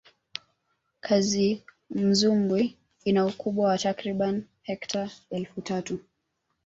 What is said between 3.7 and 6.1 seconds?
takribani hekta elfu tatu